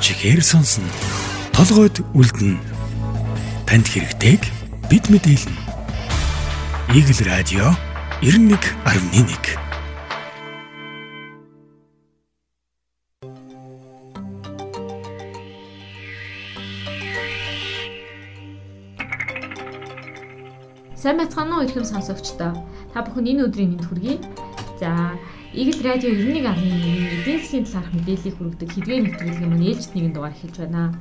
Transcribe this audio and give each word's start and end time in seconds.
чихээр 0.00 0.42
сонсно. 0.42 0.88
Толгойд 1.52 2.00
үлдэнэ. 2.14 2.58
Танд 3.66 3.86
хэрэгтэйг 3.90 4.42
бид 4.90 5.04
мэдээлнэ. 5.10 5.58
Игэл 6.94 7.20
радио 7.26 7.74
91.1 8.22 9.68
Сайн 20.98 21.14
байцгаана 21.18 21.62
уу 21.62 21.66
ихэм 21.66 21.86
сонсогчдоо. 21.86 22.58
Та 22.90 23.06
бүхэн 23.06 23.30
энэ 23.30 23.46
өдрийн 23.46 23.70
мэнд 23.70 23.86
хүргэе. 23.86 24.18
За, 24.82 25.14
Игэл 25.54 25.80
радио 25.80 26.10
91.1 26.12 27.24
эдийн 27.24 27.40
засгийн 27.40 27.64
талаарх 27.64 27.92
мэдээллийг 27.96 28.36
хүргэдэг 28.36 28.68
хэдвээ 28.68 29.00
нэвтрүүлгийн 29.00 29.48
маань 29.48 29.64
ээлжид 29.64 29.92
нэгэн 29.96 30.12
дугаар 30.12 30.36
эхэлж 30.36 30.56
байна. 30.60 30.92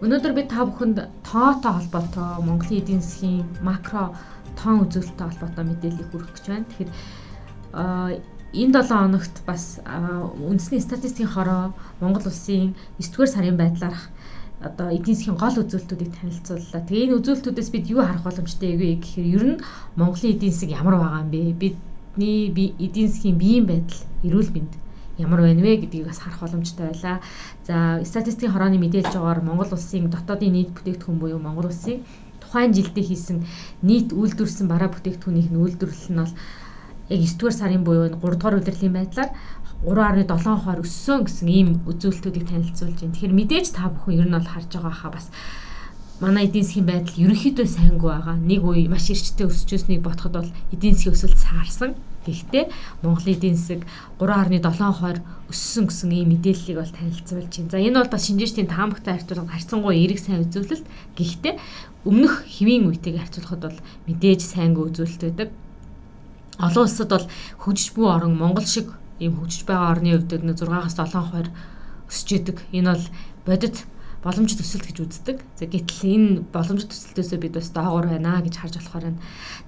Өнөөдөр 0.00 0.32
бид 0.32 0.48
та 0.48 0.64
бүхэнд 0.64 0.98
тоотой 1.20 1.72
холбоотой 1.76 2.40
Монголын 2.40 2.80
эдийн 2.80 3.04
засгийн 3.04 3.44
макро 3.60 4.16
тоон 4.56 4.88
үзүүлэлттэй 4.88 5.26
холбоотой 5.28 5.64
мэдээллийг 5.68 6.08
хүргэх 6.16 6.32
гэж 6.32 6.46
байна. 6.48 6.64
Тэгэхээр 6.72 6.90
энэ 8.56 8.72
7 8.72 8.88
хоногт 8.88 9.36
бас 9.44 9.64
үндэсний 9.84 10.80
статистикийн 10.80 11.28
хороо 11.28 11.76
Монгол 12.00 12.24
улсын 12.24 12.72
9 12.96 13.04
дугаар 13.04 13.28
сарын 13.28 13.60
байдлаарх 13.60 14.08
одоо 14.64 14.88
эдийн 14.96 15.12
засгийн 15.12 15.36
гол 15.36 15.60
үзүүлэлтүүдийг 15.60 16.16
танилцууллаа. 16.16 16.88
Тэгээ 16.88 17.04
энэ 17.04 17.16
үзүүлэлтүүдээс 17.20 17.68
бид 17.68 17.84
юу 17.92 18.00
харах 18.00 18.24
боломжтой 18.24 18.80
вэ 18.80 18.96
гэхээр 18.96 19.28
ер 19.36 19.44
нь 19.44 19.60
Монголын 20.00 20.32
эдийн 20.40 20.56
засаг 20.56 20.72
ямар 20.72 20.96
байгаа 20.96 21.20
юм 21.20 21.32
бэ? 21.60 21.76
Бидний 22.16 22.74
эдийн 22.78 23.08
засгийн 23.08 23.38
биеийн 23.38 23.66
байдал, 23.66 24.02
эрүүл 24.24 24.50
мэнд 24.50 24.72
ямар 25.18 25.40
байна 25.44 25.62
вэ 25.62 25.84
гэдгийг 25.84 26.06
бас 26.08 26.18
харах 26.18 26.40
боломжтой 26.40 26.90
байлаа. 26.90 27.20
За, 27.66 28.00
статистикийн 28.04 28.52
хорооны 28.52 28.78
мэдээлж 28.80 29.14
байгаагаар 29.14 29.44
Монгол 29.44 29.72
улсын 29.72 30.10
дотоодын 30.10 30.52
нийт 30.52 30.70
бүтээгдэхүүн 30.74 31.18
буюу 31.20 31.38
Монгол 31.38 31.70
улсын 31.70 32.02
тухайн 32.40 32.72
жилдээ 32.72 33.04
хийсэн 33.04 33.44
нийт 33.84 34.10
үйлдвэрлэсэн 34.16 34.66
бараа 34.66 34.90
бүтээгдэхүүнийх 34.90 35.48
нь 35.52 35.60
үйлдвэрлэл 35.60 36.10
нь 36.10 36.20
бол 36.24 36.34
яг 37.10 37.20
9 37.20 37.38
дугаар 37.38 37.54
сарын 37.54 37.84
буюу 37.84 38.08
3 38.08 38.16
дугаар 38.16 38.58
удирлын 38.58 38.94
байдлаар 38.96 39.30
3.7 39.86 40.64
хоор 40.64 40.80
өссөн 40.84 41.24
гэсэн 41.24 41.48
ийм 41.48 41.68
үзүүлэлтүүдийг 41.88 42.46
танилцуулж 42.48 43.00
байна. 43.00 43.14
Тэгэхээр 43.14 43.38
мэдээж 43.38 43.66
та 43.72 43.88
бүхэн 43.88 44.18
ер 44.24 44.28
нь 44.28 44.36
бол 44.36 44.50
харж 44.50 44.70
байгаа 44.72 44.92
хаа 44.92 45.12
бас 45.14 45.26
манай 46.20 46.44
эдийн 46.46 46.64
засгийн 46.64 46.86
байдал 46.86 47.16
ерөнхийдөө 47.16 47.66
сайнгүй 47.66 48.10
байгаа. 48.12 48.36
Нэг 48.36 48.60
үе 48.60 48.88
маш 48.92 49.08
эрчтэй 49.08 49.48
өсөж 49.48 49.70
өснийг 49.72 50.04
ботход 50.04 50.36
бол 50.36 50.50
эдийн 50.68 50.94
засгийн 50.94 51.16
өсөлт 51.16 51.40
саарсан. 51.40 51.96
Гэхдээ 52.28 52.68
Монголын 53.00 53.32
эдийн 53.32 53.56
засаг 53.56 53.88
3.7 54.20 55.00
хоор 55.00 55.18
өссөн 55.48 55.88
гэсэн 55.88 56.12
ийм 56.12 56.36
мэдээллийг 56.36 56.76
бол 56.76 56.92
танилцуулж 56.92 57.48
байна. 57.48 57.72
За 57.72 57.80
энэ 57.80 57.98
бол 58.04 58.12
бас 58.12 58.24
шинжээчдийн 58.28 58.68
таамагтай 58.68 59.16
харьцуулах 59.16 59.48
харьцангуй 59.48 59.94
эерэг 59.96 60.20
сайн 60.20 60.44
үзүүлэлт. 60.44 60.84
Гэхдээ 61.16 61.54
өмнөх 62.04 62.44
хэвийн 62.44 62.92
үетэйг 62.92 63.16
харьцуулахад 63.16 63.62
бол 63.64 63.78
мэдээж 64.04 64.40
сайнгүй 64.44 64.92
үзүүлэлт 64.92 65.22
байдаг. 65.24 65.48
Олон 66.60 66.84
улсад 66.84 67.08
бол 67.08 67.26
хөгжиж 67.64 67.96
буй 67.96 68.06
орон 68.12 68.36
Монгол 68.36 68.68
шиг 68.68 68.92
ийм 69.16 69.40
хөгжиж 69.40 69.64
байгаа 69.64 69.96
орны 69.96 70.12
хувьд 70.12 70.44
нэг 70.44 70.60
6-аас 70.60 71.00
7 71.00 71.16
хувиар 71.16 71.48
өсөж 72.12 72.28
идэг. 72.36 72.60
Энэ 72.76 72.92
бол 72.92 73.04
бодит 73.48 73.76
боломж 74.20 74.52
төсөлт 74.52 74.84
гэж 74.84 74.98
үздэг. 75.00 75.38
За 75.56 75.64
гэтэл 75.64 76.04
энэ 76.04 76.28
боломж 76.52 76.84
төсөлтөөсөө 76.84 77.38
бид 77.40 77.54
бас 77.56 77.72
доогуур 77.72 78.06
байна 78.12 78.40
гэж 78.44 78.54
харж 78.60 78.74
болохоор 78.76 79.04
байна. 79.08 79.20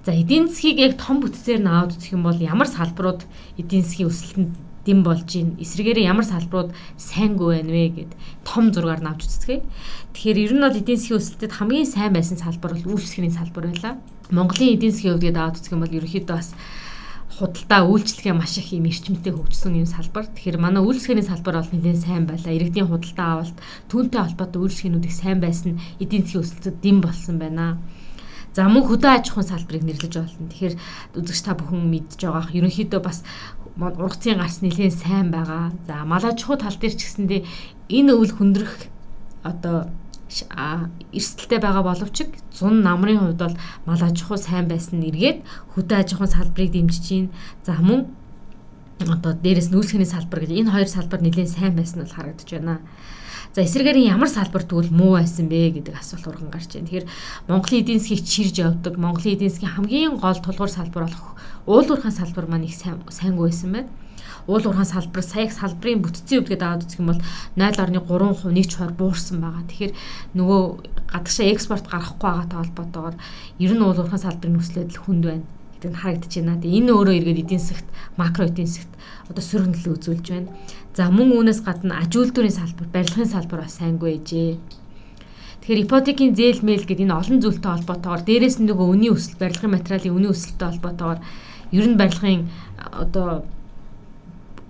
За 0.05 0.13
эдийн 0.13 0.47
засгийг 0.47 0.77
яг 0.77 0.93
том 1.01 1.25
бүтцээр 1.25 1.61
нь 1.61 1.69
аваад 1.69 1.97
үзэх 1.97 2.13
юм 2.13 2.23
бол 2.23 2.37
ямар 2.37 2.69
салбарууд 2.69 3.25
эдийн 3.57 3.81
засгийн 3.81 4.13
өсөлтөнд 4.13 4.53
дэм 4.85 4.99
болж 5.01 5.25
байна. 5.25 5.57
Эсвэргээрээ 5.57 6.05
ямар 6.05 6.25
салбарууд 6.29 6.69
сайнгүй 7.01 7.49
байна 7.57 7.71
вэ 7.73 7.85
гэд 7.97 8.11
том 8.45 8.69
зургаар 8.69 9.01
навж 9.01 9.25
үздэг. 9.25 9.65
Тэгэхээр 10.13 10.43
ер 10.45 10.53
нь 10.53 10.63
бол 10.63 10.77
эдийн 10.77 10.99
засгийн 11.01 11.19
өсөлтөд 11.19 11.51
хамгийн 11.57 11.89
сайн 11.89 12.13
байсан 12.13 12.37
салбар 12.37 12.77
бол 12.77 12.93
үйлчлэгийн 12.93 13.33
салбар 13.33 13.73
байлаа. 13.73 13.97
Монголын 14.29 14.75
эдийн 14.77 14.93
засгийн 14.93 15.17
хувьд 15.17 15.37
аваад 15.39 15.57
үзэх 15.57 15.73
юм 15.73 15.81
бол 15.81 15.97
ерөөхдөө 15.97 16.35
бас 16.35 16.53
худалдаа 17.39 17.81
үйлчлэгээ 17.89 18.35
маш 18.37 18.61
их 18.61 18.69
юм 18.73 18.85
эрчимтэй 18.85 19.33
хөгжсөн 19.33 19.81
юм 19.81 19.89
салбар. 19.89 20.29
Тэгэхээр 20.29 20.57
манай 20.61 20.85
үйлчлэгээний 20.85 21.25
салбар 21.25 21.61
бол 21.61 21.71
нэлээд 21.73 21.99
сайн 22.05 22.25
байлаа. 22.29 22.53
Иргэдийн 22.53 22.89
худалдаа 22.89 23.27
авалт 23.41 23.57
түүнтэй 23.89 24.21
холбоотой 24.21 24.59
үйлчлэгээнүүдийг 24.61 25.13
сайн 25.13 25.39
байсан 25.41 25.81
эдийн 25.97 26.23
засгийн 26.29 26.45
өсөлтөд 26.45 26.77
дэм 26.81 26.97
болсон 27.01 27.35
байна. 27.41 27.81
За 28.53 28.69
мөн 28.69 28.85
хөдөө 28.85 29.11
аж 29.17 29.25
ахуйн 29.33 29.49
салбарыг 29.49 29.81
нэрлэж 29.81 30.13
болно. 30.13 30.45
Тэгэхээр 30.53 30.75
үзэгч 31.17 31.41
та 31.41 31.57
бүхэн 31.57 31.81
мэдж 31.89 32.21
байгаах 32.21 32.53
ерөнхийдөө 32.53 33.01
бас 33.01 33.25
ургацын 33.81 34.37
гарц 34.37 34.61
нэлээд 34.61 34.93
сайн 34.93 35.33
байгаа. 35.33 35.73
За 35.89 36.05
мал 36.05 36.21
аж 36.21 36.37
ахуй 36.37 36.61
тал 36.61 36.77
дээр 36.77 36.93
ч 36.93 37.01
гэсэндээ 37.01 37.41
энэ 37.89 38.13
өвөл 38.13 38.37
хөндрөх 38.37 38.73
одоо 39.41 39.89
эрсдэлтэй 41.13 41.59
байгаа 41.61 41.83
боловч 41.83 42.17
зун 42.57 42.81
намрын 42.81 43.19
хувьд 43.19 43.39
бол 43.39 43.55
мал 43.85 44.01
аж 44.01 44.17
ахуй 44.23 44.37
сайн 44.37 44.67
байсан 44.67 44.99
нь 44.99 45.09
эргээд 45.11 45.45
хөдөө 45.75 45.97
аж 45.99 46.09
ахуйн 46.13 46.33
салбарыг 46.33 46.71
дэмжиж 46.73 47.05
байна. 47.09 47.29
За 47.65 47.73
мөн 47.77 48.01
одоо 48.99 49.33
дээрэс 49.37 49.69
нь 49.69 49.77
үйлсгэний 49.77 50.09
салбар 50.09 50.41
гэж 50.41 50.51
энэ 50.51 50.73
хоёр 50.73 50.89
салбар 50.89 51.21
нэлээд 51.21 51.49
сайн 51.53 51.73
байсан 51.77 52.01
нь 52.01 52.03
бол 52.05 52.17
харагдаж 52.17 52.49
байна. 52.49 52.81
За 53.53 53.61
эсрэгээр 53.61 54.09
ямар 54.09 54.29
салбар 54.31 54.63
тэгвэл 54.65 54.89
муу 54.89 55.13
байсан 55.21 55.45
бэ 55.45 55.77
гэдэг 55.77 55.93
асуулт 55.93 56.25
урган 56.25 56.49
гарч 56.49 56.73
байна. 56.73 56.87
Тэгэхээр 56.89 57.09
Монголын 57.47 57.81
эдийн 57.85 57.99
засгийг 58.01 58.25
чирж 58.25 58.55
явдаг, 58.57 58.97
Монголын 58.97 59.37
эдийн 59.37 59.53
засгийн 59.53 59.75
хамгийн 59.77 60.17
гол 60.17 60.39
тулгуур 60.41 60.71
салбар 60.73 61.05
болох 61.05 61.37
уулуурхайн 61.69 62.17
салбар 62.17 62.49
маань 62.49 62.65
их 62.65 62.73
сайн 62.73 63.05
сайнгүй 63.05 63.53
байсан 63.53 63.71
байна 63.71 63.89
уул 64.47 64.65
уурхайн 64.65 64.89
салбар 64.89 65.23
сая 65.23 65.47
салбарын 65.47 66.03
бүтцийн 66.03 66.43
өвдөд 66.43 66.61
аваад 66.63 66.83
үзэх 66.83 66.99
юм 66.99 67.09
бол 67.11 67.21
0.3% 67.55 68.51
нэг 68.51 68.67
чухаар 68.67 68.93
буурсан 68.93 69.39
байгаа. 69.39 69.63
Тэгэхээр 69.69 69.93
нөгөө 70.37 70.61
гадагшаа 71.11 71.47
экспорт 71.53 71.85
гарахгүй 71.87 72.19
байгаатай 72.27 72.57
холбоотойгоор 72.59 73.15
ер 73.63 73.73
нь 73.73 73.83
уул 73.83 73.99
уурхайн 73.99 74.25
салбарын 74.25 74.55
нөхцөлөд 74.59 74.91
хүнд 74.99 75.23
байна 75.23 75.45
гэдэг 75.83 75.91
нь 75.91 75.99
харагдаж 75.99 76.33
байна. 76.35 76.61
Тэгээ 76.63 76.79
энэ 76.79 76.91
өөрөө 76.91 77.15
эргээд 77.19 77.43
эдийн 77.43 77.63
засгт 77.63 77.87
макро 78.19 78.43
эдийн 78.47 78.67
засгт 78.71 78.93
одоо 79.27 79.43
сөргөнлөл 79.43 79.95
үзүүлж 79.95 80.27
байна. 80.31 80.49
За 80.95 81.11
мөн 81.11 81.29
үүнээс 81.35 81.61
гадна 81.63 81.99
аж 81.99 82.11
үйлдвэрийн 82.15 82.55
салбар, 82.55 82.87
барилгын 82.91 83.27
салбар 83.27 83.67
бас 83.67 83.79
сайнгүй 83.79 84.19
ээжээ. 84.19 84.59
Тэгэхээр 85.63 85.83
ипотекийн 85.87 86.35
зээл 86.35 86.61
мэйл 86.63 86.83
гэдэг 86.83 87.07
энэ 87.07 87.19
олон 87.19 87.39
зүйлтэй 87.39 87.71
холбоотойгоор 87.71 88.23
дээрээс 88.27 88.57
нь 88.59 88.67
нөгөө 88.67 88.87
үнийн 88.93 89.15
өсөлт, 89.15 89.39
барилгын 89.39 89.75
материалын 89.75 90.15
үнийн 90.19 90.33
өсөлттэй 90.35 90.67
холбоотойгоор 90.67 91.19
ер 91.71 91.85
нь 91.87 91.99
барилгын 91.99 92.41
одоо 92.91 93.47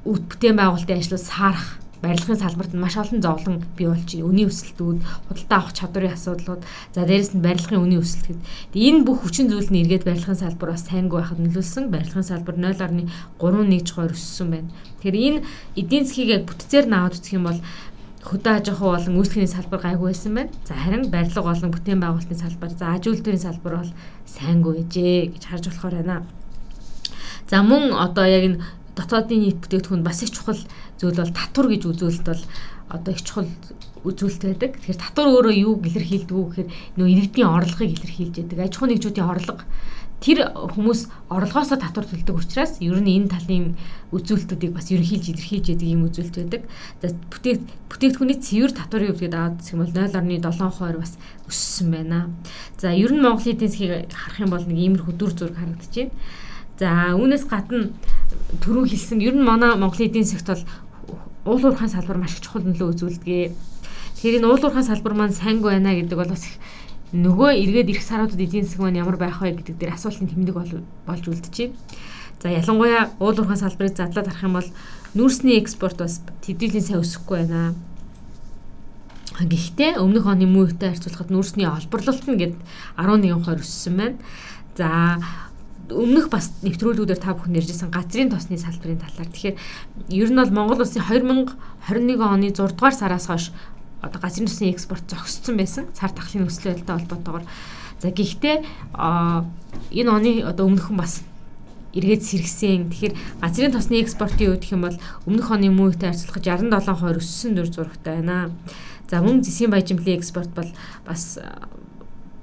өвд 0.04 0.24
бүтээн 0.30 0.58
байгуулалтын 0.60 1.00
ажлууд 1.00 1.24
саарах 1.24 1.84
барилгын 2.04 2.36
салбарт 2.36 2.74
маш 2.76 2.98
олон 3.00 3.22
зовлон 3.24 3.64
бий 3.78 3.88
болж 3.88 4.04
байна. 4.04 4.28
Үнийн 4.28 4.52
өсөлтүүд, 4.52 5.00
худалдаа 5.32 5.58
авах 5.64 5.72
чадварын 5.72 6.12
асуудлууд, 6.12 6.62
за 6.92 7.08
дээрэс 7.08 7.32
нь 7.32 7.46
барилгын 7.48 7.80
үнийн 7.80 8.04
өсөлт 8.04 8.28
гэдэг. 8.28 8.44
Энэ 8.76 9.04
бүх 9.08 9.24
хүчин 9.24 9.48
зүйл 9.48 9.72
нь 9.72 9.88
эргээд 9.88 10.04
барилгын 10.04 10.36
салбар 10.36 10.76
бас 10.76 10.84
сайнгүй 10.84 11.24
байхад 11.24 11.40
нөлөөлсөн. 11.40 11.88
Барилгын 11.88 12.28
салбар 12.28 12.56
0.31 12.60 13.88
чухаар 13.88 14.12
өссөн 14.12 14.48
байна. 14.52 14.70
Тэгэхээр 15.00 15.16
энэ 15.16 15.40
эдийн 15.80 16.04
засгийг 16.04 16.30
яг 16.36 16.44
бүтцээр 16.44 16.86
нь 16.92 16.98
аваад 17.00 17.16
үзэх 17.16 17.40
юм 17.40 17.48
бол 17.48 17.60
хөдөө 18.28 18.52
аж 18.52 18.66
ахуй 18.68 18.90
болон 18.92 19.18
үйлчлэгийн 19.24 19.56
салбар 19.56 19.80
гайгүй 19.80 20.08
байсан 20.12 20.34
байна. 20.36 20.52
За 20.68 20.76
харин 20.76 21.08
барилга 21.08 21.40
болон 21.40 21.72
бүтээн 21.72 22.04
байгуулалтын 22.04 22.44
салбар, 22.44 22.72
за 22.76 22.86
аж 22.92 23.04
үйлдвэрийн 23.08 23.46
салбар 23.48 23.74
бол 23.80 23.92
сайнгүй 24.28 24.74
ээжээ 24.84 25.40
гэж 25.40 25.44
харж 25.48 25.64
болохоор 25.72 25.96
байна. 26.04 26.28
За 27.48 27.64
мөн 27.64 27.96
одоо 27.96 28.28
яг 28.28 28.44
энэ 28.44 28.60
дотоодын 28.96 29.40
нийт 29.42 29.60
бүтээгдэхүүн 29.64 30.04
бас 30.04 30.24
их 30.24 30.32
чухал 30.32 30.62
зүйл 31.00 31.18
бол 31.18 31.34
татвар 31.34 31.68
гэж 31.70 31.82
үзүүлэлт 31.90 32.28
бол 32.30 32.44
одоо 32.90 33.12
их 33.14 33.22
чухал 33.24 33.50
үзүүлэлт 34.04 34.44
байдаг. 34.44 34.72
Тэгэхээр 34.78 35.02
татвар 35.02 35.28
өөрөө 35.32 35.56
юу 35.64 35.74
илэрхийлдэг 35.80 36.36
вэ 36.36 36.44
гэхээр 36.44 36.70
нөө 37.00 37.08
иргэдийн 37.08 37.50
орлогыг 37.50 37.92
илэрхийлж 37.96 38.36
байдаг. 38.38 38.60
Аж 38.60 38.74
ахуйн 38.76 38.92
нэгжүүдийн 38.94 39.32
орлого 39.32 39.64
тэр 40.24 40.56
хүмүүс 40.56 41.12
орлогоосоо 41.28 41.76
татвар 41.76 42.08
төлдөг 42.08 42.40
учраас 42.40 42.80
ер 42.80 42.96
нь 43.04 43.12
энэ 43.12 43.28
талын 43.28 43.76
үзүүлэлтүүдийг 44.16 44.72
бас 44.72 44.88
ерөнхийлж 44.88 45.36
илэрхийлж 45.36 45.68
яадаг 45.76 45.90
юм 45.92 46.08
үзүүлэлт 46.08 46.38
байдаг. 46.40 46.64
За 47.04 47.12
бүтээг 47.12 47.60
бүтээгдэхүүний 47.92 48.40
цэвэр 48.40 48.72
татварын 48.72 49.12
хувьд 49.12 49.36
аваад 49.36 49.60
юм 49.68 49.80
бол 49.84 49.92
0.7% 49.92 51.04
бас 51.04 51.14
өссөн 51.44 51.88
байна. 51.92 52.32
За 52.80 52.96
ер 52.96 53.12
нь 53.12 53.20
Монголын 53.20 53.52
эдийн 53.52 53.68
засгийг 53.68 54.16
харах 54.16 54.40
юм 54.40 54.52
бол 54.56 54.64
нэг 54.64 54.80
иймэрхүү 54.80 55.14
дүр 55.20 55.32
зураг 55.36 55.60
харагдаж 55.60 55.92
байна. 55.92 56.16
За 56.80 56.90
үүнээс 57.20 57.44
гадна 57.52 57.92
түрүү 58.62 58.86
хэлсэн 58.90 59.20
ер 59.22 59.36
нь 59.36 59.44
манай 59.44 59.76
Монголын 59.76 60.10
эдийн 60.10 60.26
засгт 60.26 60.48
бол 60.48 60.64
уул 61.46 61.64
уурхайн 61.72 61.92
салбар 61.92 62.18
маш 62.18 62.38
их 62.38 62.42
чухал 62.42 62.64
нөлөө 62.64 62.94
үзүүлдэг. 62.96 63.52
Тэгэхээр 64.18 64.38
энэ 64.40 64.48
уул 64.48 64.64
уурхайн 64.64 64.88
салбар 64.88 65.14
маань 65.14 65.36
сайнгүй 65.36 65.76
байна 65.76 65.92
гэдэг 65.94 66.18
бол 66.18 66.32
бас 66.32 66.48
нөгөө 67.14 67.50
эргээд 67.62 67.92
ирэх 67.94 68.06
саруудад 68.06 68.40
эдийн 68.40 68.66
засаг 68.66 68.82
маань 68.82 69.02
ямар 69.04 69.18
байх 69.20 69.38
вэ 69.44 69.54
гэдэг 69.60 69.76
дээр 69.78 69.94
асуултын 69.94 70.32
тэмдэг 70.32 70.56
болж 70.56 71.24
үлдэж 71.28 71.56
байна. 71.58 71.76
За 72.42 72.50
ялангуяа 72.50 73.12
уул 73.20 73.38
уурхайн 73.38 73.60
салбарыг 73.60 73.96
задлаад 73.96 74.28
харах 74.28 74.44
юм 74.44 74.58
бол 74.58 74.70
нүүрсний 75.14 75.60
экспорт 75.60 76.00
бас 76.00 76.24
төдийлэн 76.42 76.82
сайн 76.82 77.04
өсөхгүй 77.04 77.46
байна. 77.46 77.76
Гэхдээ 79.34 79.98
өмнөх 80.02 80.26
оны 80.26 80.46
мөн 80.46 80.74
үетэй 80.74 80.94
харьцуулахад 80.94 81.32
нүүрсний 81.34 81.66
олборлолт 81.66 82.26
нь 82.28 82.40
гээд 82.40 82.56
11% 82.98 83.62
өссөн 83.62 83.96
байна. 83.98 84.18
За 84.78 85.18
өмнөх 85.92 86.32
бас 86.32 86.52
нэвтрүүлгүүдээр 86.64 87.20
та 87.20 87.36
бүхэн 87.36 87.60
ярьжсэн 87.60 87.92
газрын 87.92 88.32
тосны 88.32 88.56
салбарын 88.56 89.04
талаар. 89.04 89.28
Тэгэхээр 89.28 89.58
ер 90.16 90.30
нь 90.32 90.40
бол 90.40 90.56
Монгол 90.56 90.84
улсын 90.84 91.04
2021 91.04 92.24
оны 92.24 92.56
6 92.56 92.76
дугаар 92.80 92.96
сараас 92.96 93.28
хойш 93.28 93.52
одоо 94.00 94.20
газрын 94.20 94.48
тусны 94.48 94.72
экспорт 94.72 95.04
зогссон 95.12 95.60
байсан 95.60 95.92
цар 95.92 96.12
тахлын 96.12 96.48
өсөлт 96.48 96.88
байдалтай 96.88 96.96
холбоотойгоор. 97.04 97.46
За 98.00 98.12
гэхдээ 98.12 98.56
энэ 98.96 100.10
оны 100.12 100.32
одоо 100.48 100.68
өмнөхөн 100.72 100.98
бас 101.00 101.24
эргээд 101.94 102.24
сэргсэн. 102.24 102.90
Тэгэхээр 102.90 103.16
газрын 103.44 103.72
тосны 103.72 104.02
экспортын 104.02 104.56
үед 104.56 104.64
гэх 104.66 104.76
юм 104.76 104.88
бол 104.88 104.98
өмнөх 105.28 105.48
оны 105.52 105.70
мөн 105.70 105.94
үетэй 105.94 106.10
харьцуулахад 106.10 106.48
67% 106.84 107.22
өссөн 107.22 107.52
дүр 107.56 107.70
зурагтай 107.70 108.20
байна. 108.20 108.52
За 109.08 109.22
мөн 109.22 109.46
зэсийн 109.46 109.70
баяжмлын 109.70 110.18
экспорт 110.18 110.52
бол 110.58 110.72
бас 111.06 111.40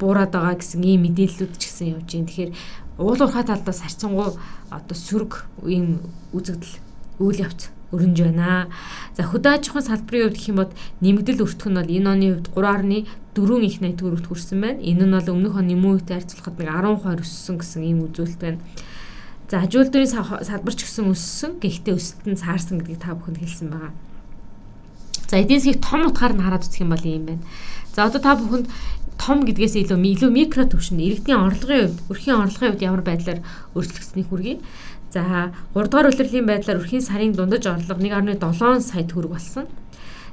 буураад 0.01 0.33
байгаа 0.33 0.57
гэсэн 0.57 0.81
ийм 0.81 1.05
мэдээллүүд 1.05 1.61
ч 1.61 1.63
гэсэн 1.69 1.87
явж 1.99 2.09
байна. 2.09 2.29
Тэгэхээр 2.31 2.51
уул 3.01 3.21
уурхай 3.21 3.45
талдаас 3.49 3.81
харьцангуй 3.81 4.37
одоо 4.69 4.97
сөрөг 4.97 5.49
ийм 5.65 6.05
үзэгдэл 6.37 6.77
үйл 7.25 7.41
явц 7.41 7.73
өрнж 7.91 8.19
байна. 8.23 8.69
За 9.17 9.27
хөдөө 9.27 9.53
аж 9.57 9.65
ахуйн 9.69 9.89
салбарын 9.89 10.31
хувьд 10.31 10.37
гэх 10.39 10.51
юм 10.53 10.59
бол 10.63 10.73
нэмэгдэл 11.03 11.43
өртөх 11.43 11.69
нь 11.73 11.79
бол 11.81 11.91
энэ 11.91 12.11
оны 12.13 12.27
хувьд 12.37 12.49
3.4 13.35 13.67
их 13.67 13.81
найт 13.81 13.99
төгрөгт 13.99 14.27
хүрсэн 14.31 14.59
байна. 14.61 14.79
Энэ 14.79 15.05
нь 15.09 15.15
бол 15.17 15.33
өмнөх 15.35 15.55
оны 15.59 15.75
мөн 15.75 15.99
үетэй 15.99 16.23
харьцуулахад 16.23 16.57
нэг 16.61 16.69
10% 16.71 17.25
өссөн 17.25 17.57
гэсэн 17.59 17.83
ийм 17.83 17.99
үзүүлэлт 18.07 18.41
байна. 18.41 18.61
За 19.51 19.59
аж 19.67 19.73
үйлдвэрийн 19.75 20.47
салбар 20.47 20.75
ч 20.79 20.81
гэсэн 20.87 21.11
өссөн. 21.11 21.59
Гэхдээ 21.59 21.99
өсөлт 21.99 22.27
нь 22.31 22.39
цаарсан 22.39 22.79
гэдгийг 22.79 23.03
та 23.03 23.19
бүхэнд 23.19 23.43
хэлсэн 23.43 23.69
байгаа. 23.75 23.93
За 25.27 25.43
эдийн 25.43 25.59
засгийг 25.59 25.83
том 25.83 26.07
утгаар 26.07 26.35
нь 26.39 26.43
хараад 26.43 26.63
үзэх 26.63 26.87
юм 26.87 26.95
бол 26.95 27.03
ийм 27.03 27.27
байна. 27.27 27.43
За 27.91 28.07
одоо 28.07 28.23
та 28.23 28.39
бүхэнд 28.39 28.71
том 29.21 29.45
гэдгээс 29.45 29.77
илүү 29.85 30.01
илүү 30.01 30.31
микро 30.33 30.65
төвшин 30.65 30.97
иргэдийн 30.97 31.45
орлогын 31.45 31.93
хувьд, 31.93 32.01
өрхийн 32.09 32.41
орлогын 32.41 32.73
хувьд 32.73 32.87
ямар 32.89 33.05
байдлаар 33.05 33.41
өөрчлөгдсөнийг 33.77 34.29
хүргэе. 34.33 34.57
За 35.13 35.53
3 35.77 35.93
дугаар 35.93 36.09
улирлын 36.09 36.49
байдлаар 36.49 36.81
өрхийн 36.81 37.05
сарын 37.05 37.37
дундаж 37.37 37.69
орлого 37.69 38.01
1.7 38.01 38.81
сая 38.81 39.05
төгрөг 39.05 39.33
болсон. 39.37 39.69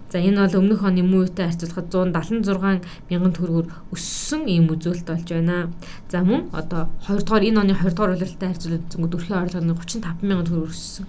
За 0.08 0.24
энэ 0.24 0.40
бол 0.40 0.64
өмнөх 0.64 0.88
оны 0.88 1.04
мөн 1.04 1.28
үетэй 1.28 1.52
харьцуулахад 1.52 1.92
176 2.16 2.80
мянган 3.12 3.34
төгрөгөөр 3.36 3.68
өссөн 3.92 4.48
ийм 4.48 4.72
үзүүлэлт 4.72 5.04
болж 5.04 5.28
байна. 5.28 5.68
За 6.08 6.24
мөн 6.24 6.48
одоо 6.56 6.88
2 7.04 7.28
дугаар 7.28 7.44
энэ 7.44 7.60
оны 7.60 7.74
2 7.76 7.92
дугаар 7.92 8.16
улиралтай 8.16 8.48
харьцуулаад 8.56 8.88
үзэнгүүт 8.88 9.18
өрхийн 9.20 9.42
орлого 9.44 9.64
нь 9.68 9.76
35 9.76 10.24
мянган 10.24 10.48
төгрөг 10.48 10.72
өссөн. 10.72 11.06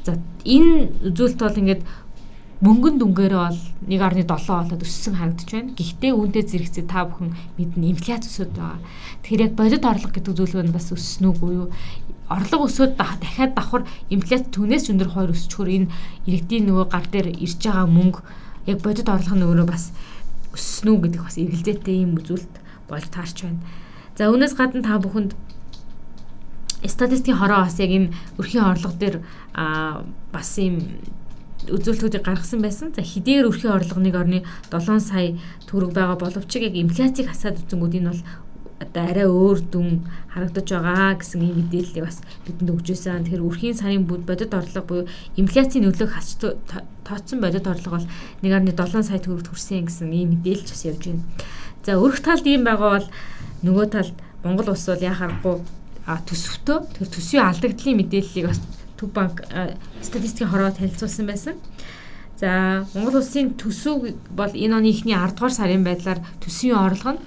За 0.00 0.16
энэ 0.48 0.72
үзүүлэлт 1.12 1.40
бол 1.44 1.60
ингээд 1.60 1.82
мөнгөн 2.58 2.98
дүнгээрээ 2.98 3.38
бол 3.38 3.60
1.7 3.86 4.26
болоод 4.26 4.82
өссөн 4.82 5.14
харагдаж 5.14 5.46
байна. 5.46 5.78
Гэхдээ 5.78 6.10
үүнтэй 6.10 6.42
зэрэгцээ 6.42 6.84
та 6.90 7.06
бүхэн 7.06 7.30
мэднэ 7.54 7.86
инфляц 7.94 8.26
өсөд 8.26 8.50
байгаа. 8.50 8.82
Тэгэхээр 9.22 9.44
яг 9.46 9.52
бодит 9.54 9.84
орлого 9.86 10.10
гэдэг 10.10 10.34
зүйлүүд 10.34 10.66
нь 10.66 10.74
бас 10.74 10.90
өссөн 10.90 11.30
үгүй 11.30 11.52
юу? 11.54 11.70
Орлого 12.26 12.66
өсөд 12.66 12.98
дахиад 12.98 13.54
давхар 13.54 13.86
инфляц 14.10 14.50
түүнээс 14.50 14.90
өндөр 14.90 15.06
хоёр 15.14 15.30
өсчхөр 15.38 15.70
энэ 15.70 15.90
иргэдийн 16.26 16.66
нөгөө 16.66 16.86
гар 16.90 17.06
дээр 17.06 17.28
ирж 17.38 17.62
байгаа 17.62 17.86
мөнгө 17.86 18.20
яг 18.66 18.78
бодит 18.82 19.06
орлого 19.06 19.38
нь 19.38 19.46
өөрөө 19.46 19.66
бас 19.70 19.94
өссөн 20.50 20.98
үү 20.98 20.98
гэдэг 21.06 21.22
бас 21.22 21.38
эргэлзээтэй 21.38 21.96
юм 22.02 22.18
үзүүлэлт 22.18 22.54
болж 22.90 23.06
таарч 23.06 23.46
байна. 23.46 23.62
За 24.18 24.34
үүнээс 24.34 24.58
гадна 24.58 24.82
та 24.82 24.98
бүхэнд 24.98 25.38
статистикийн 26.82 27.38
хороо 27.38 27.70
бас 27.70 27.78
яг 27.78 27.90
энэ 27.94 28.10
өрхийн 28.34 28.66
орлого 28.66 28.98
дээр 28.98 29.22
а 29.54 30.02
бас 30.34 30.58
юм 30.58 30.82
үзүүлэлтүүдийг 31.66 32.22
гаргасан 32.22 32.62
байсан. 32.62 32.94
За 32.94 33.02
хэдийгээр 33.02 33.48
өрхийн 33.50 33.74
орлого 33.74 34.00
нэг 34.00 34.14
орны 34.14 34.38
7 34.70 35.00
сая 35.02 35.34
төгрөг 35.66 35.92
байгаа 35.92 36.16
боловч 36.20 36.50
яг 36.62 36.74
инфляцийг 36.78 37.26
хасаад 37.26 37.58
үзэнгүүд 37.58 37.98
энэ 37.98 38.10
бол 38.14 38.22
одоо 38.78 39.02
арай 39.10 39.26
өөр 39.26 39.58
дүн 39.74 40.06
харагдаж 40.30 40.68
байгаа 40.70 41.18
гэсэн 41.18 41.42
ийм 41.42 41.56
мэдээллийг 41.66 42.04
бас 42.06 42.22
бидэнд 42.46 42.70
өгч 42.70 42.86
байсан. 42.94 43.26
Тэгэхээр 43.26 43.46
өрхийн 43.46 43.74
сарын 43.74 44.06
бодит 44.06 44.54
орлого 44.54 44.86
буюу 44.86 45.10
инфляцийн 45.34 45.82
нөлөөг 45.82 46.10
хасч 46.14 46.38
тооцсон 46.38 47.42
бодит 47.42 47.66
орлого 47.66 47.98
бол 47.98 48.08
1.7 48.46 49.02
сая 49.02 49.18
төгрөгт 49.18 49.50
хүрсэн 49.50 49.90
гэсэн 49.90 50.14
ийм 50.14 50.38
мэдээлж 50.38 50.68
бас 50.70 50.82
явж 50.86 51.02
байна. 51.10 51.26
За 51.82 51.98
өрх 51.98 52.22
талд 52.22 52.46
ийм 52.46 52.62
байгаа 52.62 53.02
бол 53.02 53.08
нөгөө 53.66 53.86
талд 53.90 54.16
Монгол 54.46 54.70
улс 54.70 54.86
бол 54.86 55.02
яхахгүй 55.02 55.56
төсөвтөө 56.06 56.78
тэр 56.94 57.08
төсвийн 57.10 57.50
алдагдлын 57.50 57.98
мэдээллийг 57.98 58.46
бас 58.46 58.62
Төв 58.98 59.12
банк 59.14 59.42
статистикийн 60.02 60.50
хороо 60.50 60.70
танилцуулсан 60.74 61.26
байсан. 61.26 61.54
За 62.38 62.86
Монгол 62.94 63.18
улсын 63.18 63.54
төсөв 63.58 64.14
бол 64.30 64.52
энэ 64.54 64.74
оны 64.78 64.90
ихний 64.90 65.14
10 65.14 65.34
дугаар 65.34 65.54
сарын 65.54 65.82
байдлаар 65.82 66.20
төсвийн 66.42 66.78
орлого 66.78 67.18
нь 67.18 67.22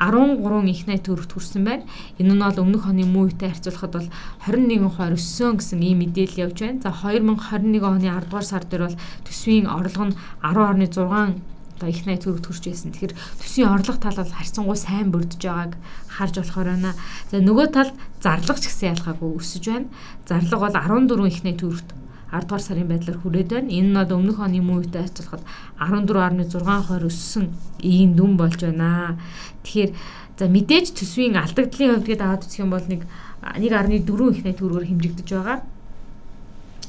13 0.00 0.70
их 0.72 0.86
найт 0.88 1.04
төгрөгт 1.04 1.32
хүрсэн 1.36 1.62
байна. 1.62 1.84
Энэ 2.18 2.32
нь 2.34 2.40
бол 2.40 2.62
өмнөх 2.64 2.88
оны 2.88 3.04
мөн 3.04 3.28
үетэй 3.28 3.52
харьцуулахад 3.52 3.92
бол 3.92 4.08
21% 4.48 5.12
өссөн 5.12 5.60
гэсэн 5.60 5.84
ийм 5.84 6.00
мэдээлэл 6.00 6.42
явж 6.48 6.56
байна. 6.64 6.80
За 6.80 6.90
2021 6.90 7.84
оны 7.84 8.08
10 8.08 8.26
дугаар 8.32 8.46
сар 8.48 8.64
дээр 8.64 8.88
бол 8.88 8.98
төсвийн 9.28 9.68
орлого 9.68 10.08
нь 10.08 10.16
10.6 10.40 11.59
одоо 11.80 11.88
их 11.88 12.04
найт 12.04 12.28
төгрөгт 12.28 12.44
хүрч 12.44 12.64
байсан. 12.68 12.92
Тэгэхээр 12.92 13.16
төсвийн 13.40 13.72
орлого 13.72 13.96
тал 13.96 14.20
бол 14.20 14.36
харьцангуй 14.36 14.76
сайн 14.76 15.08
бүрдэж 15.08 15.40
байгааг 15.40 15.72
харж 16.12 16.34
болохоор 16.36 16.68
байна. 16.76 16.92
За 17.32 17.40
нөгөө 17.40 17.66
тал 17.72 17.90
зарлага 18.20 18.60
ч 18.60 18.68
гэсэн 18.68 18.92
ялгаагүй 19.00 19.40
өсөж 19.40 19.64
байна. 19.64 19.88
Зарлага 20.28 20.68
бол 20.68 20.76
14 21.16 21.32
их 21.32 21.40
найт 21.40 21.58
төгрөгт 21.64 21.88
10 22.36 22.44
дугаар 22.44 22.60
сарын 22.60 22.88
байдлаар 22.92 23.18
хүрээд 23.24 23.48
байна. 23.48 23.72
Энэ 23.72 23.88
нь 23.88 23.96
бол 23.96 24.16
өмнөх 24.20 24.38
оны 24.44 24.60
үетэй 24.60 25.08
харьцуулахад 25.08 25.42
14.6% 25.80 27.08
өссөн 27.08 27.44
ийм 27.80 28.12
дүн 28.12 28.36
болж 28.36 28.60
байна. 28.60 29.16
Тэгэхээр 29.64 29.90
за 30.36 30.44
мэдээж 30.52 30.86
төсвийн 31.00 31.40
алдагдлын 31.40 31.96
хувьд 31.96 32.08
гээд 32.12 32.20
аваад 32.20 32.44
үзэх 32.44 32.60
юм 32.60 32.76
бол 32.76 32.84
нэг 32.84 33.08
1.4 33.40 34.04
их 34.36 34.44
найт 34.44 34.60
төгрөгөөр 34.60 34.84
хэмжигдэж 34.84 35.28
байгаа. 35.32 35.64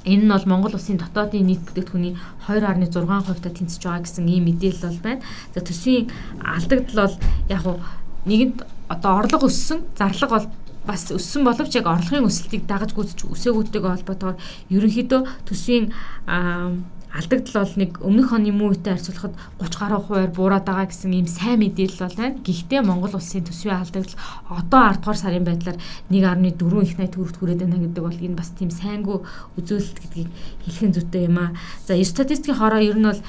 Энэ 0.06 0.25
нь 0.25 0.33
бол 0.33 0.45
Монгол 0.50 0.74
улсын 0.74 0.98
дотоодын 0.98 1.45
нийт 1.45 1.62
бүтээгдэхүүний 1.62 2.18
2.6% 2.50 3.38
та 3.38 3.50
тэнцэж 3.53 3.81
байгаа 3.86 4.01
гэсэн 4.01 4.25
ийм 4.25 4.50
мэдээлэл 4.50 4.88
бол 4.89 5.01
байна. 5.06 5.21
За 5.53 5.62
төсвийн 5.62 6.09
алдагдал 6.42 7.06
бол 7.06 7.15
яг 7.53 7.63
уу 7.69 7.77
нэгэнт 8.25 8.65
одоо 8.89 9.12
орлого 9.21 9.45
өссөн, 9.45 9.86
зарлага 9.94 10.33
бол 10.42 10.48
бас 10.86 11.06
өссөн 11.13 11.45
боловч 11.45 11.77
яг 11.77 11.86
орлогын 11.86 12.25
өсөлтийг 12.25 12.65
дагаж 12.65 12.98
гүйцэж 12.98 13.30
өсөөгүйтэйгээ 13.30 13.94
холбоотойгоор 14.01 14.42
ерөнхийдөө 14.74 15.21
төсвийн 15.45 15.94
алдагдал 17.12 17.63
бол 17.63 17.75
нэг 17.75 17.92
өмнөх 18.00 18.30
оны 18.31 18.52
үетэй 18.56 18.96
харьцуулахад 18.96 19.36
30 19.60 19.80
гаруй 19.80 20.00
хувиар 20.00 20.31
буураад 20.31 20.66
байгаа 20.66 20.88
гэсэн 20.88 21.12
ийм 21.12 21.28
сайн 21.28 21.60
мэдээлэл 21.60 22.08
бол 22.08 22.16
байна. 22.16 22.40
Гэхдээ 22.40 22.81
Монгол 22.88 23.16
улсын 23.19 23.44
төсвийн 23.44 23.84
алдагдал 23.84 24.16
одоо 24.48 24.81
10 24.96 25.04
дугаар 25.04 25.19
сарын 25.19 25.44
байдлаар 25.44 25.78
1.4 26.08 26.88
их 26.88 26.96
найт 26.96 27.12
төгрөгт 27.12 27.38
хүрээд 27.38 27.62
байна 27.68 27.84
гэдэг 27.84 28.04
бол 28.08 28.16
энэ 28.16 28.40
бас 28.40 28.50
тийм 28.56 28.72
сайнгүй 28.72 29.18
үзүүлэлт 29.60 30.00
гэдгийг 30.00 30.30
хэлхэн 30.63 30.96
зүйтэй 30.96 31.24
юм 31.28 31.38
аа. 31.44 31.52
За 31.84 32.00
статистикийн 32.00 32.56
хороо 32.56 32.80
ер 32.80 32.96
нь 32.96 33.10
бол 33.12 33.19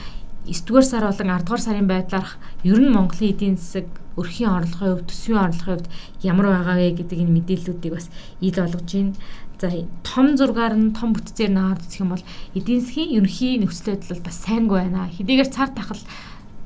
9 0.46 0.66
дугаар 0.66 0.84
сар 0.84 1.04
болон 1.06 1.30
10 1.30 1.44
дугаар 1.46 1.62
сарын 1.62 1.86
байдлаарх 1.86 2.36
ер 2.64 2.78
нь 2.82 2.90
Монголын 2.90 3.30
эдийн 3.30 3.56
засаг 3.56 3.86
өрхийн 4.18 4.50
орлогын 4.50 4.98
хувьд 4.98 5.06
төсвийн 5.06 5.38
орлогын 5.38 5.78
хувьд 5.78 5.86
ямар 6.26 6.46
байгаа 6.50 6.76
вэ 6.82 6.90
гэдэг 6.98 7.18
энэ 7.22 7.36
мэдээллүүдийг 7.38 7.94
бас 7.94 8.06
ил 8.42 8.58
олгож 8.58 8.90
байна. 8.90 9.14
За 9.62 9.70
том 10.02 10.26
зургаар 10.34 10.74
нь 10.74 10.90
том 10.98 11.14
бүтцээр 11.14 11.52
наад 11.54 11.86
үзэх 11.86 12.02
юм 12.02 12.10
бол 12.10 12.24
эдийн 12.58 12.82
засгийн 12.82 13.14
ерөнхий 13.22 13.62
нөхцөл 13.62 13.94
байдал 13.94 14.10
бол 14.18 14.26
бас 14.26 14.38
сайнгүй 14.42 14.78
байна. 14.82 15.06
Хэдийгээр 15.14 15.50
цар 15.54 15.70
тахал 15.70 16.02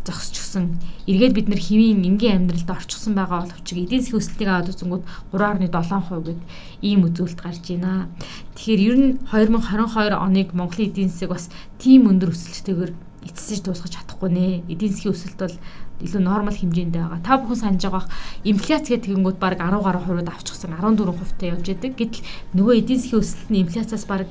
зогсчихсон. 0.09 0.80
Эргээд 1.04 1.35
бид 1.37 1.49
нэр 1.52 1.61
хэвийн 1.61 2.00
энгийн 2.09 2.49
амьдралд 2.49 2.71
орчихсон 2.73 3.12
байгаа 3.12 3.45
боловч 3.45 3.68
эдийн 3.76 4.00
засгийн 4.00 4.21
өсөлтийг 4.23 4.49
аваад 4.49 4.73
үзэнгүүт 4.73 5.04
3.7% 5.37 6.25
гэд 6.25 6.40
ийм 6.80 7.00
үзүүлэлт 7.04 7.40
гарч 7.45 7.64
байна. 7.68 8.09
Тэгэхээр 8.56 8.80
ер 8.88 8.97
нь 8.97 9.09
2022 9.28 10.16
оныг 10.16 10.49
Монголын 10.56 10.88
эдийн 10.88 11.11
засаг 11.12 11.30
бас 11.37 11.45
тийм 11.76 12.09
өндөр 12.09 12.33
өсөлттэйгээр 12.33 12.92
эцсэж 13.26 13.66
дуусгаж 13.66 13.92
чадахгүй 13.92 14.30
нэ. 14.30 14.47
Эдийн 14.71 14.92
засгийн 14.95 15.14
өсөлт 15.14 15.38
бол 15.38 15.56
илүү 16.00 16.23
нормал 16.23 16.56
хэмжээндээ 16.56 17.02
байгаа. 17.02 17.26
Та 17.26 17.40
бүхэн 17.40 17.61
санаж 17.61 17.83
байгаа 17.85 18.04
инфляц 18.45 18.85
гэдэг 18.87 19.11
тэгэнгүүт 19.11 19.38
баг 19.42 19.59
10 19.59 19.83
гаруй 19.83 20.02
хувиуд 20.04 20.28
авчихсан 20.30 20.76
14% 20.78 21.40
та 21.40 21.45
явж 21.50 21.66
идэг. 21.73 21.92
Гэтэл 21.97 22.25
нөгөө 22.54 22.75
эдийн 22.80 23.00
засгийн 23.00 23.23
өсөлт 23.25 23.49
нь 23.50 23.61
инфляцаас 23.64 24.04
баг 24.06 24.30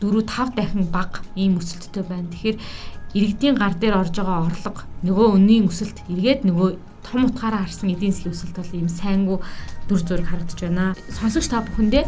4 0.00 0.22
5 0.22 0.56
дахин 0.56 0.84
бага 0.92 1.24
ийм 1.34 1.56
өсөлттэй 1.58 2.04
байна. 2.04 2.28
Тэгэхээр 2.28 2.58
иргэдийн 3.14 3.56
гар 3.56 3.74
дээр 3.76 4.00
орж 4.00 4.14
байгаа 4.16 4.48
орлого 4.48 4.82
нөгөө 5.04 5.28
үнийн 5.36 5.68
өсөлт 5.68 5.98
эргээд 6.12 6.44
нөгөө 6.48 6.68
том 7.06 7.24
утгаараа 7.26 7.64
харсан 7.64 7.92
эдийн 7.92 8.12
засгийн 8.12 8.34
өсөлт 8.34 8.56
бол 8.56 8.76
ийм 8.76 8.88
сайнгүй 8.88 9.38
дүр 9.88 10.00
зураг 10.00 10.28
харагдаж 10.28 10.60
байна. 10.60 10.94
Сонсогч 11.10 11.48
та 11.50 11.64
бүхэндээ 11.66 12.04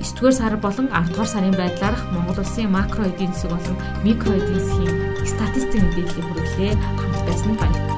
9 0.00 0.16
дугаар 0.16 0.34
сар 0.34 0.56
болон 0.56 0.88
10 0.88 1.12
дугаар 1.12 1.30
сарын 1.30 1.54
байдлаарх 1.54 2.02
Монгол 2.12 2.40
улсын 2.40 2.72
макро 2.72 3.04
эдийн 3.04 3.32
засаг 3.32 3.50
болон 3.52 3.76
микро 4.04 4.32
эдийн 4.32 4.60
засгийн 4.60 5.09
статистик 5.26 5.82
мэдээллийг 5.82 6.26
хүргэлээ. 6.26 6.72
Хамт 6.76 7.22
байсан 7.26 7.54
баярлалаа. 7.58 7.89